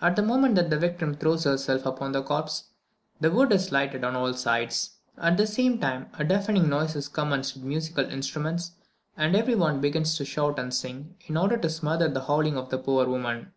At 0.00 0.14
the 0.14 0.22
moment 0.22 0.54
that 0.54 0.70
the 0.70 0.78
victim 0.78 1.16
throws 1.16 1.42
herself 1.42 1.84
upon 1.84 2.12
the 2.12 2.22
corpse, 2.22 2.68
the 3.20 3.28
wood 3.28 3.50
is 3.50 3.72
lighted 3.72 4.04
on 4.04 4.14
all 4.14 4.32
sides. 4.34 4.98
At 5.18 5.36
the 5.36 5.48
same 5.48 5.80
time, 5.80 6.10
a 6.16 6.22
deafening 6.22 6.68
noise 6.68 6.94
is 6.94 7.08
commenced 7.08 7.56
with 7.56 7.64
musical 7.64 8.04
instruments, 8.08 8.70
and 9.16 9.34
every 9.34 9.56
one 9.56 9.80
begins 9.80 10.16
to 10.18 10.24
shout 10.24 10.60
and 10.60 10.72
sing, 10.72 11.16
in 11.26 11.36
order 11.36 11.56
to 11.56 11.68
smother 11.68 12.06
the 12.08 12.26
howling 12.26 12.56
of 12.56 12.70
the 12.70 12.78
poor 12.78 13.04
woman. 13.08 13.52